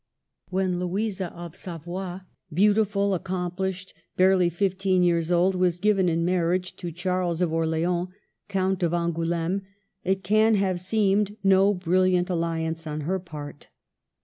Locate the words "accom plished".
3.11-3.89